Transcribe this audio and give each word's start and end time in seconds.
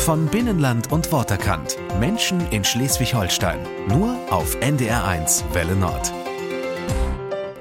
Von 0.00 0.26
Binnenland 0.26 0.90
und 0.92 1.12
Worterkant. 1.12 1.76
Menschen 2.00 2.40
in 2.50 2.64
Schleswig-Holstein. 2.64 3.60
Nur 3.86 4.16
auf 4.30 4.56
NDR1 4.56 5.42
Welle 5.52 5.76
Nord. 5.76 6.19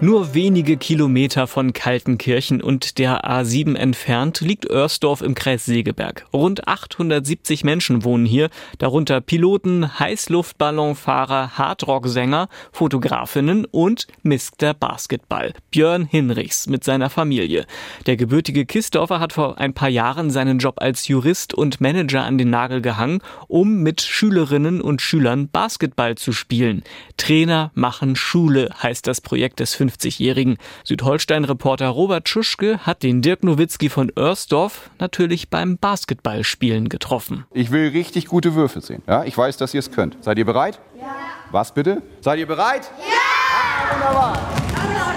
Nur 0.02 0.34
wenige 0.34 0.78
Kilometer 0.78 1.46
von 1.46 1.74
Kaltenkirchen 1.74 2.62
und 2.62 3.00
der 3.00 3.26
A7 3.26 3.76
entfernt 3.76 4.40
liegt 4.40 4.70
Oersdorf 4.70 5.22
im 5.22 5.36
Kreis 5.36 5.66
Segeberg. 5.66 6.26
Rund 6.32 6.70
870 6.70 7.66
Menschen 7.66 8.06
wohnen 8.06 8.26
hier, 8.26 8.50
darunter 8.78 9.20
Piloten, 9.20 10.00
Heißluftballonfahrer, 10.00 11.58
Hardrocksänger, 11.58 12.48
Fotografinnen 12.72 13.66
und 13.66 14.08
Mister 14.24 14.74
Basketball. 14.74 15.52
Björn 15.70 16.06
Hinrichs 16.06 16.68
mit 16.68 16.86
seiner 16.86 17.10
Familie. 17.10 17.66
Der 18.06 18.16
gebürtige 18.16 18.66
Kistorfer 18.66 19.20
hat 19.20 19.34
vor 19.34 19.58
ein 19.58 19.74
paar 19.74 19.90
Jahren 19.90 20.30
seinen 20.30 20.60
Job 20.60 20.76
als 20.78 21.10
Jurist 21.10 21.54
und 21.54 21.82
Manager 21.82 22.24
an 22.24 22.38
den 22.38 22.50
Nagel 22.50 22.82
gehangen, 22.82 23.20
um 23.50 23.84
mit 23.84 24.00
Schülerinnen 24.00 24.80
und 24.80 25.02
Schülern 25.02 25.50
Basketball 25.50 26.16
zu 26.16 26.32
spielen. 26.32 26.84
Trainer 27.18 27.72
machen 27.74 28.16
Schule 28.16 28.70
heißt 28.82 29.06
das 29.06 29.20
Projekt 29.20 29.60
des 29.60 29.74
50-jährigen 29.90 30.58
Südholstein-Reporter 30.84 31.88
Robert 31.88 32.30
Schuschke 32.30 32.80
hat 32.80 33.04
den 33.04 33.22
Dirk 33.22 33.44
Nowitzki 33.44 33.90
von 33.90 34.12
Oersdorf 34.16 34.90
natürlich 35.00 35.50
beim 35.50 35.78
Basketballspielen 35.78 36.90
getroffen. 36.90 37.46
Ich 37.54 37.72
will 37.72 37.90
richtig 37.90 38.28
gute 38.28 38.56
Würfe 38.56 38.82
sehen. 38.82 39.02
Ja, 39.08 39.24
ich 39.24 39.38
weiß, 39.38 39.58
dass 39.58 39.74
ihr 39.74 39.80
es 39.80 39.92
könnt. 39.92 40.18
Seid 40.24 40.38
ihr 40.38 40.46
bereit? 40.46 40.80
Ja. 41.00 41.16
Was 41.52 41.74
bitte? 41.74 42.02
Seid 42.22 42.40
ihr 42.40 42.48
bereit? 42.48 42.92
Ja! 43.00 43.20
Ah, 43.52 43.94
wunderbar. 43.94 44.69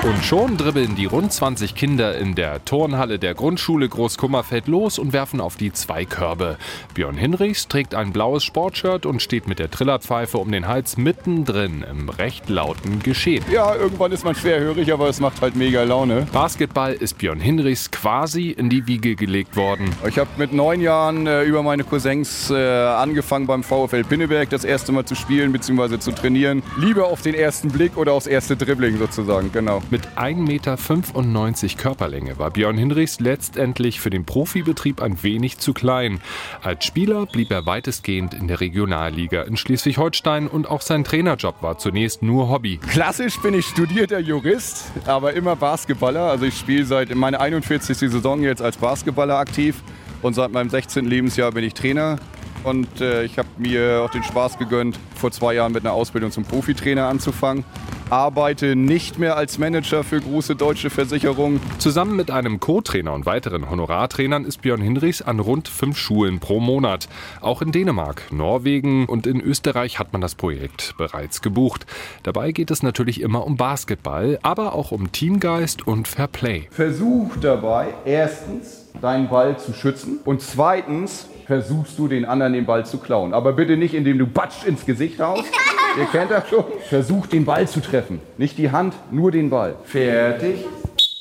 Und 0.05 0.25
schon 0.25 0.57
dribbeln 0.57 0.97
die 0.97 1.05
rund 1.05 1.33
20 1.33 1.77
Kinder 1.77 2.19
in 2.19 2.35
der 2.35 2.65
Turnhalle 2.65 3.21
der 3.21 3.35
Grundschule 3.35 3.89
Großkummerfeld 3.89 4.67
los 4.67 4.99
und 4.99 5.13
werfen 5.13 5.41
auf 5.41 5.55
die 5.55 5.73
zwei 5.73 6.05
Körbe. 6.05 6.57
Björn 6.95 7.17
Hinrichs 7.17 7.69
trägt 7.69 7.95
ein 7.95 8.13
blaues 8.13 8.43
Sportshirt 8.43 9.07
und 9.07 9.23
steht 9.23 9.47
mit 9.47 9.61
der 9.61 9.71
Trillerpfeife 9.71 10.39
um 10.39 10.51
den 10.51 10.67
Hals 10.67 10.97
mittendrin 10.97 11.85
im 11.89 12.09
recht 12.09 12.49
lauten 12.49 12.99
Geschehen. 12.99 13.45
Ja, 13.53 13.77
irgendwann 13.77 14.11
ist 14.11 14.25
man 14.25 14.35
schwerhörig, 14.35 14.93
aber 14.93 15.09
es 15.09 15.21
macht 15.21 15.41
halt 15.41 15.55
mega 15.55 15.85
Laune. 15.85 16.27
Basketball 16.33 16.95
ist 16.95 17.19
Björn 17.19 17.39
Hinrichs 17.39 17.93
quasi 17.93 18.51
in 18.51 18.71
die 18.71 18.89
Wiege 18.89 19.15
gelegt 19.15 19.55
worden. 19.55 19.95
Ich 20.09 20.19
habe 20.19 20.31
mit 20.37 20.53
neun 20.53 20.81
Jahren 20.81 21.29
äh, 21.29 21.45
über 21.45 21.63
meine 21.63 21.85
Cousins 21.85 22.51
äh, 22.51 22.57
angefangen 22.57 23.47
beim 23.47 23.63
VfL 23.63 24.03
Pinneberg 24.03 24.51
das 24.51 24.65
erste 24.65 24.91
Mal 24.91 25.05
zu 25.05 25.15
spielen 25.15 25.53
bzw. 25.53 26.01
zu 26.01 26.11
trainieren. 26.11 26.65
Lieber 26.77 27.07
auf 27.07 27.23
den 27.23 27.35
ersten 27.35 27.69
Blick 27.69 27.97
oder 27.97 28.15
aufs 28.15 28.27
erste 28.27 28.57
Dribbling 28.57 28.99
sozusagen, 28.99 29.53
genau. 29.53 29.81
Mit 29.93 30.09
1,95 30.17 31.63
Meter 31.63 31.77
Körperlänge 31.77 32.39
war 32.39 32.51
Björn 32.51 32.79
Hinrichs 32.79 33.21
letztendlich 33.21 34.01
für 34.01 34.09
den 34.09 34.25
Profibetrieb 34.25 35.03
ein 35.03 35.23
wenig 35.23 35.59
zu 35.59 35.75
klein. 35.75 36.23
Als 36.63 36.87
Spieler 36.87 37.27
blieb 37.27 37.51
er 37.51 37.67
weitestgehend 37.67 38.33
in 38.33 38.49
der 38.49 38.61
Regionalliga 38.61 39.43
in 39.43 39.59
Schleswig-Holstein 39.59 40.49
und 40.49 40.67
auch 40.67 40.81
sein 40.81 41.05
Trainerjob 41.05 41.63
war 41.63 41.77
zunächst 41.77 42.23
nur 42.23 42.49
Hobby. 42.49 42.79
Klassisch 42.79 43.39
bin 43.43 43.53
ich 43.53 43.67
studierter 43.67 44.19
Jurist, 44.19 44.91
aber 45.05 45.35
immer 45.35 45.57
Basketballer. 45.57 46.23
Also 46.23 46.47
ich 46.47 46.57
spiele 46.57 46.87
seit 46.87 47.15
meiner 47.15 47.41
41. 47.41 47.95
Saison 47.95 48.43
jetzt 48.43 48.63
als 48.63 48.79
Basketballer 48.79 49.37
aktiv 49.37 49.83
und 50.23 50.33
seit 50.33 50.53
meinem 50.53 50.71
16. 50.71 51.05
Lebensjahr 51.05 51.53
bin 51.53 51.65
ich 51.65 51.75
Trainer. 51.75 52.19
Und 52.65 53.03
äh, 53.03 53.25
ich 53.25 53.37
habe 53.37 53.49
mir 53.59 54.01
auch 54.03 54.11
den 54.11 54.23
Spaß 54.23 54.57
gegönnt, 54.57 54.99
vor 55.17 55.33
zwei 55.33 55.53
Jahren 55.53 55.73
mit 55.73 55.85
einer 55.85 55.93
Ausbildung 55.93 56.31
zum 56.31 56.45
Profitrainer 56.45 57.09
anzufangen 57.09 57.67
arbeite 58.13 58.77
nicht 58.77 59.19
mehr 59.19 59.39
als 59.39 59.59
Manager 59.59 60.05
für 60.05 60.21
große 60.21 60.55
deutsche 60.55 60.91
Versicherungen. 60.91 61.63
Zusammen 61.79 62.15
mit 62.15 62.31
einem 62.31 62.61
Co-Trainer 62.61 63.15
und 63.15 63.25
weiteren 63.25 63.71
Honorartrainern 63.71 64.45
ist 64.45 64.61
Björn 64.61 64.83
Hinrichs 64.83 65.23
an 65.23 65.41
rund 65.41 65.67
fünf 65.67 65.97
Schulen 65.97 66.39
pro 66.39 66.61
Monat. 66.61 67.09
Auch 67.41 67.63
in 67.63 67.73
Dänemark, 67.73 68.31
Norwegen 68.31 69.07
und 69.07 69.27
in 69.27 69.41
Österreich 69.41 69.99
hat 69.99 70.13
man 70.13 70.21
das 70.21 70.35
Projekt 70.35 70.95
bereits 70.99 71.41
gebucht. 71.41 71.87
Dabei 72.23 72.53
geht 72.53 72.71
es 72.71 72.83
natürlich 72.83 73.23
immer 73.23 73.47
um 73.47 73.57
Basketball, 73.57 74.39
aber 74.43 74.75
auch 74.75 74.93
um 74.93 75.11
Teamgeist 75.11 75.87
und 75.87 76.07
Fairplay. 76.07 76.69
Versuch 76.71 77.37
dabei 77.41 77.95
erstens 78.05 78.91
deinen 79.01 79.31
Ball 79.31 79.59
zu 79.59 79.73
schützen 79.73 80.19
und 80.27 80.43
zweitens 80.43 81.29
versuchst 81.47 81.99
du 81.99 82.09
den 82.09 82.27
anderen 82.27 82.53
den 82.53 82.67
Ball 82.67 82.85
zu 82.85 82.99
klauen. 82.99 83.33
Aber 83.33 83.55
bitte 83.55 83.79
nicht, 83.79 83.95
indem 83.95 84.19
du 84.19 84.27
batsch 84.27 84.65
ins 84.67 84.85
Gesicht 84.85 85.19
haust. 85.19 85.51
Ihr 85.99 86.07
kennt 86.07 86.31
das 86.31 86.49
schon. 86.49 86.65
Versuch 86.89 87.27
den 87.27 87.45
Ball 87.45 87.69
zu 87.69 87.81
treffen. 87.81 88.21
Nicht 88.39 88.57
die 88.57 88.71
Hand, 88.71 88.95
nur 89.11 89.31
den 89.31 89.51
Ball. 89.51 89.75
Fertig. 89.85 90.65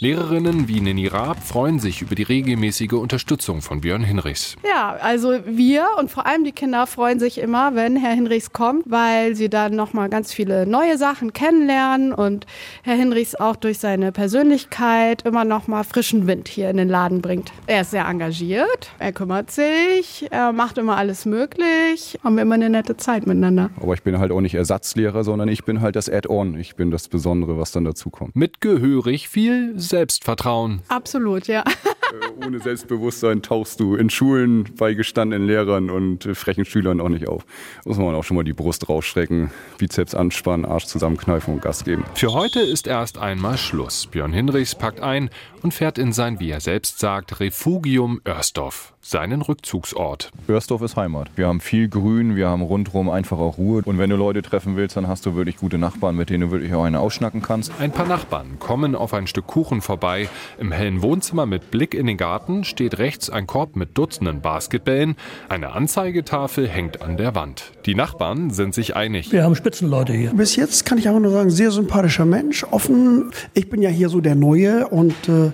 Lehrerinnen 0.03 0.67
wie 0.67 0.81
Nini 0.81 1.05
Raab 1.05 1.43
freuen 1.43 1.77
sich 1.77 2.01
über 2.01 2.15
die 2.15 2.23
regelmäßige 2.23 2.93
Unterstützung 2.93 3.61
von 3.61 3.81
Björn 3.81 4.01
Hinrichs. 4.01 4.55
Ja, 4.67 4.97
also 4.99 5.35
wir 5.45 5.85
und 5.99 6.09
vor 6.09 6.25
allem 6.25 6.43
die 6.43 6.53
Kinder 6.53 6.87
freuen 6.87 7.19
sich 7.19 7.37
immer, 7.37 7.75
wenn 7.75 7.95
Herr 7.97 8.15
Hinrichs 8.15 8.51
kommt, 8.51 8.85
weil 8.89 9.35
sie 9.35 9.47
dann 9.47 9.75
nochmal 9.75 10.09
ganz 10.09 10.33
viele 10.33 10.65
neue 10.65 10.97
Sachen 10.97 11.33
kennenlernen 11.33 12.13
und 12.13 12.47
Herr 12.81 12.95
Hinrichs 12.95 13.35
auch 13.35 13.55
durch 13.55 13.77
seine 13.77 14.11
Persönlichkeit 14.11 15.21
immer 15.21 15.45
nochmal 15.45 15.83
frischen 15.83 16.25
Wind 16.25 16.47
hier 16.47 16.71
in 16.71 16.77
den 16.77 16.89
Laden 16.89 17.21
bringt. 17.21 17.51
Er 17.67 17.81
ist 17.81 17.91
sehr 17.91 18.07
engagiert, 18.07 18.89
er 18.97 19.11
kümmert 19.11 19.51
sich, 19.51 20.25
er 20.31 20.51
macht 20.51 20.79
immer 20.79 20.97
alles 20.97 21.27
möglich, 21.27 22.17
haben 22.23 22.37
wir 22.37 22.41
immer 22.41 22.55
eine 22.55 22.71
nette 22.71 22.97
Zeit 22.97 23.27
miteinander. 23.27 23.69
Aber 23.79 23.93
ich 23.93 24.01
bin 24.01 24.17
halt 24.17 24.31
auch 24.31 24.41
nicht 24.41 24.55
Ersatzlehrer, 24.55 25.23
sondern 25.23 25.47
ich 25.47 25.63
bin 25.63 25.79
halt 25.79 25.95
das 25.95 26.09
Add-on. 26.09 26.57
Ich 26.57 26.75
bin 26.75 26.89
das 26.89 27.07
Besondere, 27.07 27.59
was 27.59 27.71
dann 27.71 27.85
dazu 27.85 28.09
kommt. 28.09 28.35
Mit 28.35 28.61
gehörig 28.61 29.29
viel 29.29 29.79
Selbstvertrauen. 29.91 30.81
Absolut, 30.87 31.47
ja. 31.47 31.63
Äh, 31.63 32.45
ohne 32.45 32.59
Selbstbewusstsein 32.59 33.41
tauchst 33.41 33.79
du 33.79 33.95
in 33.95 34.09
Schulen 34.09 34.69
bei 34.77 34.93
gestandenen 34.93 35.47
Lehrern 35.47 35.89
und 35.89 36.25
äh, 36.25 36.35
frechen 36.35 36.65
Schülern 36.65 36.99
auch 36.99 37.09
nicht 37.09 37.27
auf. 37.27 37.45
Muss 37.85 37.97
man 37.97 38.15
auch 38.15 38.23
schon 38.23 38.37
mal 38.37 38.43
die 38.43 38.53
Brust 38.53 38.89
rausstrecken, 38.89 39.51
Bizeps 39.77 40.15
anspannen, 40.15 40.65
Arsch 40.65 40.85
zusammenkneifen 40.85 41.53
und 41.53 41.61
Gas 41.61 41.83
geben. 41.83 42.03
Für 42.15 42.33
heute 42.33 42.61
ist 42.61 42.87
erst 42.87 43.17
einmal 43.17 43.57
Schluss. 43.57 44.07
Björn 44.07 44.33
Hinrichs 44.33 44.75
packt 44.75 45.01
ein 45.01 45.29
und 45.61 45.73
fährt 45.73 45.97
in 45.97 46.13
sein, 46.13 46.39
wie 46.39 46.49
er 46.49 46.59
selbst 46.59 46.99
sagt, 46.99 47.39
Refugium 47.39 48.21
Örsdorf, 48.25 48.93
seinen 49.01 49.41
Rückzugsort. 49.41 50.31
Örsdorf 50.47 50.81
ist 50.83 50.95
Heimat. 50.95 51.31
Wir 51.35 51.47
haben 51.47 51.59
viel 51.59 51.89
Grün, 51.89 52.35
wir 52.35 52.47
haben 52.47 52.61
rundherum 52.61 53.09
einfach 53.09 53.39
auch 53.39 53.57
Ruhe. 53.57 53.81
Und 53.83 53.97
wenn 53.97 54.09
du 54.09 54.15
Leute 54.15 54.41
treffen 54.41 54.75
willst, 54.75 54.95
dann 54.95 55.07
hast 55.07 55.25
du 55.25 55.35
wirklich 55.35 55.57
gute 55.57 55.77
Nachbarn, 55.77 56.15
mit 56.15 56.29
denen 56.29 56.41
du 56.41 56.51
wirklich 56.51 56.73
auch 56.73 56.83
eine 56.83 56.99
ausschnacken 56.99 57.41
kannst. 57.41 57.71
Ein 57.79 57.91
paar 57.91 58.07
Nachbarn 58.07 58.59
kommen 58.59 58.95
auf 58.95 59.13
ein 59.13 59.27
Stück 59.27 59.47
Kuchen 59.47 59.81
vorbei. 59.81 60.29
Im 60.59 60.71
hellen 60.71 61.01
Wohnzimmer 61.01 61.45
mit 61.45 61.71
Blick 61.71 61.93
in 61.93 62.05
den 62.05 62.17
Garten 62.17 62.63
steht 62.63 62.99
rechts 62.99 63.29
ein 63.29 63.47
Korb 63.47 63.75
mit 63.75 63.97
Dutzenden 63.97 64.41
Basketbällen. 64.41 65.15
Eine 65.49 65.73
Anzeigetafel 65.73 66.67
hängt 66.67 67.01
an 67.01 67.17
der 67.17 67.33
Wand. 67.33 67.71
Die 67.85 67.95
Nachbarn 67.95 68.51
sind 68.51 68.75
sich 68.75 68.95
einig. 68.95 69.31
Wir 69.31 69.43
haben 69.43 69.55
Spitzenleute 69.55 70.13
hier. 70.13 70.31
Bis 70.33 70.55
jetzt 70.55 70.85
kann 70.85 70.99
ich 70.99 71.07
einfach 71.07 71.21
nur 71.21 71.31
sagen, 71.31 71.49
sehr 71.49 71.71
sympathischer 71.71 72.25
Mensch, 72.25 72.63
offen. 72.65 73.31
Ich 73.53 73.69
bin 73.69 73.81
ja 73.81 73.89
hier 73.89 74.09
so 74.09 74.21
der 74.21 74.35
Neue 74.35 74.87
und 74.87 75.15
äh, 75.27 75.51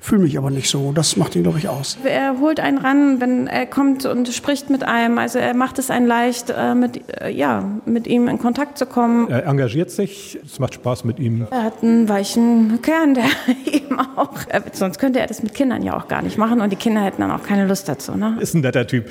fühle 0.00 0.22
mich 0.22 0.36
aber 0.36 0.50
nicht 0.50 0.68
so. 0.68 0.92
Das 0.92 1.16
macht 1.16 1.34
ihn, 1.36 1.42
glaube 1.42 1.58
ich, 1.58 1.68
aus. 1.68 1.98
Er 2.04 2.38
holt 2.40 2.60
einen 2.60 2.78
ran, 2.90 3.20
wenn 3.20 3.46
er 3.46 3.66
kommt 3.66 4.04
und 4.04 4.28
spricht 4.28 4.70
mit 4.70 4.84
einem. 4.84 5.18
Also 5.18 5.38
er 5.38 5.54
macht 5.54 5.78
es 5.78 5.90
einen 5.90 6.06
leicht, 6.06 6.50
äh, 6.50 6.74
mit, 6.74 7.00
äh, 7.20 7.30
ja, 7.30 7.64
mit 7.86 8.06
ihm 8.06 8.28
in 8.28 8.38
Kontakt 8.38 8.78
zu 8.78 8.86
kommen. 8.86 9.28
Er 9.28 9.46
engagiert 9.46 9.90
sich, 9.90 10.38
es 10.44 10.58
macht 10.58 10.74
Spaß 10.74 11.04
mit 11.04 11.18
ihm. 11.18 11.46
Er 11.50 11.64
hat 11.64 11.82
einen 11.82 12.08
weichen 12.08 12.80
Kern, 12.82 13.14
der 13.14 13.24
ihm 13.72 13.98
auch, 14.16 14.38
sonst 14.72 14.98
könnte 14.98 15.20
er 15.20 15.26
das 15.26 15.42
mit 15.42 15.54
Kindern 15.54 15.82
ja 15.82 15.96
auch 15.96 16.08
gar 16.08 16.22
nicht 16.22 16.38
machen 16.38 16.60
und 16.60 16.70
die 16.70 16.76
Kinder 16.76 17.02
hätten 17.02 17.22
dann 17.22 17.30
auch 17.30 17.42
keine 17.42 17.66
Lust 17.66 17.88
dazu. 17.88 18.12
Ne? 18.16 18.36
Ist 18.40 18.54
ein 18.54 18.60
netter 18.60 18.86
Typ. 18.86 19.06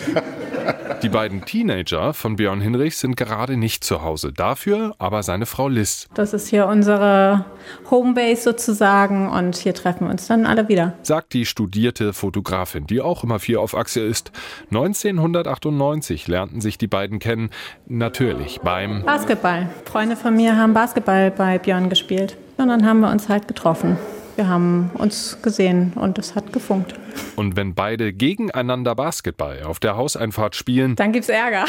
Die 1.02 1.08
beiden 1.08 1.46
Teenager 1.46 2.14
von 2.14 2.36
Björn 2.36 2.60
Hinrich 2.60 2.98
sind 2.98 3.16
gerade 3.16 3.56
nicht 3.56 3.86
zu 3.86 4.02
Hause. 4.02 4.34
Dafür 4.34 4.96
aber 5.00 5.24
seine 5.24 5.46
Frau 5.46 5.70
Liz. 5.70 6.08
Das 6.14 6.34
ist 6.34 6.50
hier 6.50 6.68
unsere 6.68 7.46
Homebase 7.90 8.42
sozusagen 8.42 9.30
und 9.30 9.56
hier 9.56 9.74
treffen 9.74 10.08
wir 10.08 10.12
uns 10.12 10.28
dann 10.28 10.46
alle 10.46 10.68
wieder. 10.68 10.94
Sagt 11.04 11.32
die 11.34 11.46
studierte 11.46 12.12
Fotografin, 12.12 12.86
die 12.86 13.00
auch 13.00 13.24
immer 13.24 13.40
vier 13.40 13.62
auf 13.62 13.78
Achse 13.78 14.02
ist. 14.02 14.34
1998 14.72 16.28
lernten 16.28 16.60
sich 16.60 16.78
die 16.78 16.88
beiden 16.88 17.20
kennen. 17.20 17.50
Natürlich 17.88 18.60
beim 18.62 19.06
Basketball. 19.06 19.70
Freunde 19.86 20.18
von 20.18 20.36
mir 20.36 20.58
haben 20.58 20.74
Basketball 20.74 21.32
bei 21.32 21.60
Björn 21.60 21.90
gespielt. 21.90 22.36
Und 22.58 22.68
dann 22.68 22.86
haben 22.86 23.00
wir 23.00 23.10
uns 23.10 23.30
halt 23.30 23.48
getroffen. 23.48 23.98
Wir 24.40 24.48
haben 24.48 24.90
uns 24.94 25.42
gesehen 25.42 25.92
und 25.96 26.18
es 26.18 26.34
hat 26.34 26.54
gefunkt. 26.54 26.94
Und 27.36 27.58
wenn 27.58 27.74
beide 27.74 28.14
gegeneinander 28.14 28.96
Basketball 28.96 29.64
auf 29.64 29.82
der 29.82 29.98
Hauseinfahrt 29.98 30.56
spielen, 30.56 30.96
dann 30.96 31.12
gibt's 31.12 31.28
Ärger. 31.28 31.66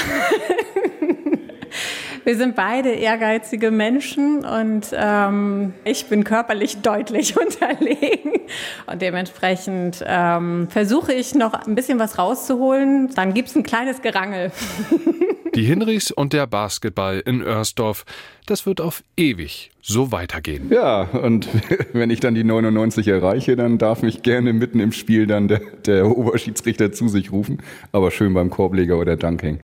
Wir 2.23 2.37
sind 2.37 2.55
beide 2.55 2.91
ehrgeizige 2.91 3.73
Menschen 3.73 4.45
und 4.45 4.87
ähm, 4.93 5.75
ich 5.83 6.07
bin 6.07 6.23
körperlich 6.23 6.81
deutlich 6.81 7.37
unterlegen. 7.41 8.35
Und 8.87 9.03
dementsprechend 9.03 10.05
ähm, 10.07 10.69
versuche 10.71 11.13
ich 11.13 11.35
noch 11.35 11.55
ein 11.55 11.75
bisschen 11.75 11.99
was 11.99 12.19
rauszuholen. 12.19 13.11
Dann 13.17 13.35
gibt 13.35 13.49
es 13.49 13.57
ein 13.57 13.65
kleines 13.65 14.01
Gerangel. 14.01 14.53
Die 15.55 15.65
Hinrichs 15.65 16.13
und 16.13 16.33
der 16.33 16.47
Basketball 16.47 17.21
in 17.25 17.43
Oersdorf, 17.43 18.05
das 18.47 18.67
wird 18.67 18.81
auf 18.81 19.03
ewig 19.17 19.71
so 19.83 20.13
weitergehen. 20.13 20.71
Ja, 20.71 21.03
und 21.03 21.49
wenn 21.93 22.11
ich 22.11 22.21
dann 22.21 22.35
die 22.35 22.45
99 22.45 23.09
erreiche, 23.09 23.57
dann 23.57 23.77
darf 23.79 24.03
mich 24.03 24.23
gerne 24.23 24.53
mitten 24.53 24.79
im 24.79 24.93
Spiel 24.93 25.27
dann 25.27 25.49
der, 25.49 25.61
der 25.85 26.17
Oberschiedsrichter 26.17 26.93
zu 26.93 27.09
sich 27.09 27.33
rufen, 27.33 27.59
aber 27.91 28.13
schön 28.13 28.33
beim 28.33 28.51
Korbleger 28.51 28.97
oder 28.99 29.17
Dank 29.17 29.43
hängen. 29.43 29.59